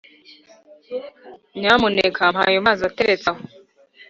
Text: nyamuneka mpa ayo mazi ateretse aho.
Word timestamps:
nyamuneka 1.59 2.21
mpa 2.33 2.41
ayo 2.49 2.59
mazi 2.67 2.81
ateretse 2.89 3.27
aho. 3.31 3.41